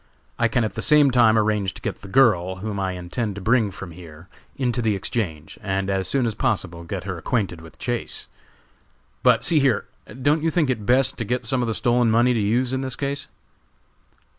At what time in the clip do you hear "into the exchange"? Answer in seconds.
4.55-5.59